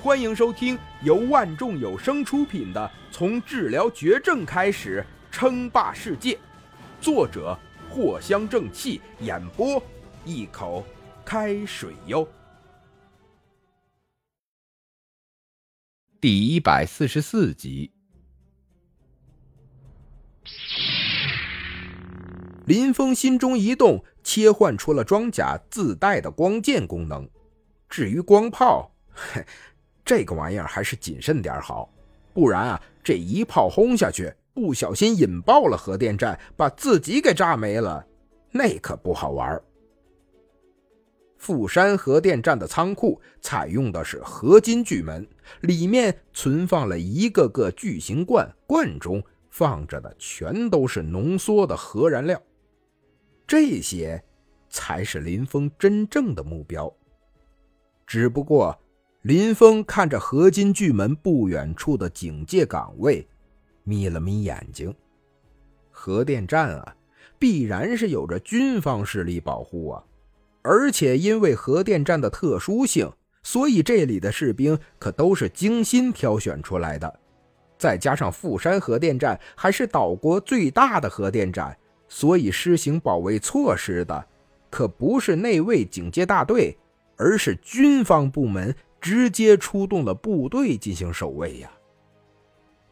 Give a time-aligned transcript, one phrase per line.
[0.00, 2.80] 欢迎收听由万众有声出品的
[3.12, 6.34] 《从治疗绝症开始称霸世界》，
[7.00, 7.58] 作者
[7.90, 9.82] 藿香正气，演播
[10.24, 10.86] 一口
[11.24, 12.26] 开水哟。
[16.20, 17.90] 第一百四十四集，
[22.66, 27.28] 林峰心中一动，切换出了装甲自带的光剑功能。
[27.88, 29.44] 至于光炮，嘿。
[30.08, 31.92] 这个玩意儿还是谨慎点好，
[32.32, 38.02] 不然啊，这一炮轰下去，不小心引爆了核电站，把自己给炸没了，
[38.50, 39.62] 那可不好玩儿。
[41.36, 45.28] 富山核电站的仓库采用的是合金巨门，
[45.60, 52.42] 里面存放了一个个巨型罐，罐中放着的全都是浓缩的核燃料，
[53.46, 54.24] 这些
[54.70, 56.90] 才是林峰真正的目标。
[58.06, 58.74] 只不过。
[59.28, 63.28] 林峰看着合金巨门不远处的警戒岗位，
[63.84, 64.90] 眯了眯眼睛。
[65.90, 66.96] 核电站啊，
[67.38, 70.02] 必然是有着军方势力保护啊，
[70.62, 77.20] 而且因为核电站的特殊性，所以这里的士兵可都是精心挑选出来的。
[77.76, 81.76] 再加上富山核电站还是岛国最大的核电站，
[82.08, 84.24] 所以施行保卫措施的
[84.70, 86.74] 可不是内卫警戒大队，
[87.18, 88.74] 而是军方部门。
[89.00, 91.70] 直接出动了部队进行守卫呀！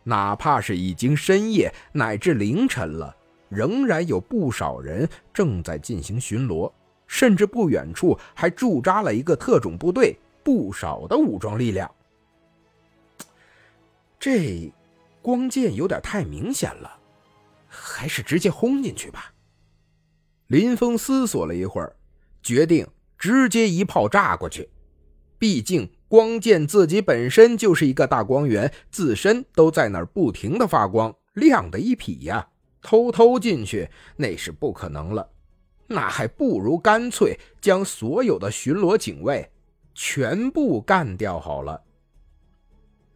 [0.04, 3.14] 哪怕是已经深夜乃至凌晨了，
[3.48, 6.72] 仍然有不少人正在进行巡逻，
[7.08, 11.90] 甚至不远处还驻扎了一个特种部队，不少的武装力量。
[14.20, 14.72] 这
[15.20, 16.98] 光剑有点太明显了，
[17.66, 19.32] 还是直接轰进去吧。
[20.46, 21.96] 林峰思索了一会儿，
[22.44, 22.86] 决定
[23.18, 24.68] 直接一炮炸过去，
[25.36, 25.90] 毕竟。
[26.08, 32.48] 光剑自己本身就是一个大光源，自身都在那儿不停的发光，亮的一匹呀！
[32.80, 35.28] 偷偷进去那是不可能了，
[35.88, 39.50] 那还不如干脆将所有的巡逻警卫
[39.92, 41.82] 全部干掉好了。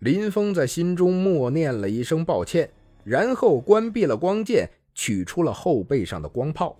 [0.00, 2.68] 林峰在心中默念了一声抱歉，
[3.04, 6.76] 然后关闭了光剑，取出了后背上的光炮。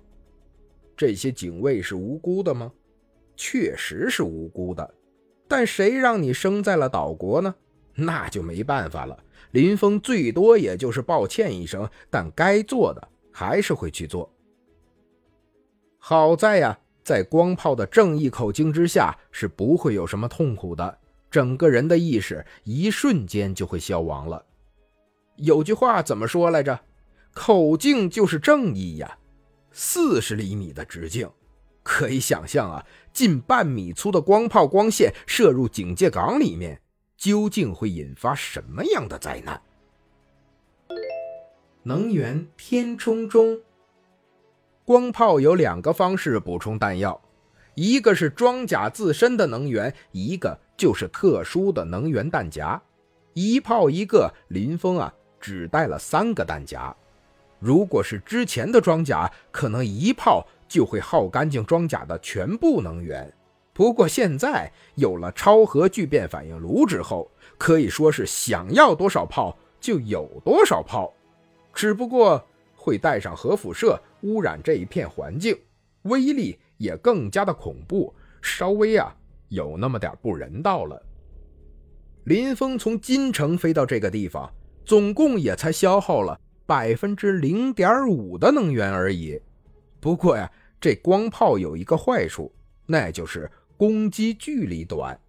[0.96, 2.72] 这些警卫是无辜的吗？
[3.36, 4.94] 确实是无辜的。
[5.50, 7.52] 但谁让你生在了岛国呢？
[7.96, 9.18] 那就没办法了。
[9.50, 14.32] 林峰最多也就是抱歉一声，但该做的还是会去做。
[15.98, 24.40] 好在呀，在光炮的正义口径之下是不会有什么痛苦的，整个人的意识一瞬间就会消亡了。
[25.34, 26.78] 有句话怎么说来着？
[27.34, 29.18] 口径就是正义呀，
[29.72, 31.28] 四十厘米的直径。
[31.82, 36.80] 可以想象啊，近半米粗的光炮光线射入警戒岗里面，
[37.16, 39.60] 究竟会引发什么样的灾难？
[41.82, 43.60] 能源填充中。
[44.84, 47.20] 光炮有两个方式补充弹药，
[47.74, 52.80] 一个是装甲自身的能源，一个就是特殊的能源弹夹。
[53.32, 56.94] 一炮一个，林峰啊，只带了三个弹夹。
[57.60, 60.44] 如果是之前的装甲，可能一炮。
[60.71, 63.28] 就会耗干净装甲的全部能源。
[63.72, 67.28] 不过现在有了超核聚变反应炉之后，
[67.59, 71.12] 可以说是想要多少炮就有多少炮。
[71.75, 72.41] 只不过
[72.76, 75.59] 会带上核辐射，污染这一片环境，
[76.03, 79.12] 威力也更加的恐怖，稍微啊
[79.48, 81.04] 有那么点不人道了。
[82.27, 84.48] 林峰从金城飞到这个地方，
[84.84, 89.41] 总共也才消耗了百分之零点五的能源而已。
[89.98, 90.48] 不过呀。
[90.82, 92.50] 这光炮有一个坏处，
[92.86, 95.20] 那就是攻击距离短。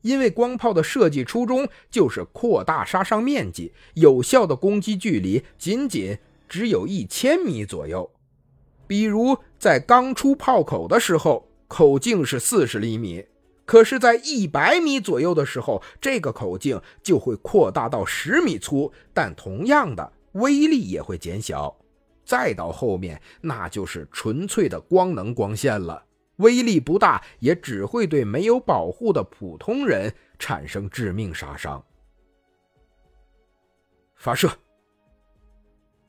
[0.00, 6.16] 因为光炮的设计初衷就是扩大杀伤面积，有效的攻击距离仅仅
[6.48, 8.10] 只有一千米左右。
[8.86, 13.26] 比如在刚出炮口的时候，口径是四十厘米，
[13.66, 21.76] 可是，在一百米左右的时候，这个口径就会扩大到十米粗，但同样的威力也会减小。
[22.24, 26.04] 再到后面，那就是纯粹的光能光线了，
[26.38, 31.84] 威力不大，也只会对没有保护的普通人产生致命杀伤。
[34.16, 34.50] 发射，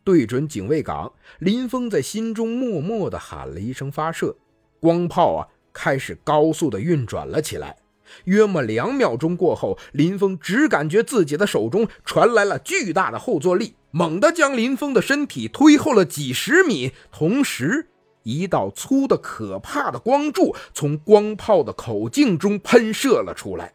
[0.03, 4.35] 对准警卫岗，林峰在心中默默的喊了一声“发射”，
[4.81, 7.77] 光炮啊开始高速的运转了起来。
[8.23, 16.91] 约莫两秒钟过后，林峰只感觉自己的手中传来了巨大的后坐力，猛地将林峰的身体推后了几十米。
[17.11, 17.89] 同时，
[18.21, 23.73] 一道粗的可怕的光柱从光炮的口径中喷射了出来。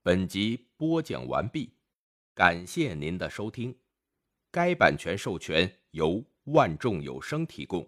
[0.00, 1.72] 本集播讲完毕，
[2.36, 3.74] 感谢您的收听。
[4.52, 7.84] 该版权授权由万众有声提供。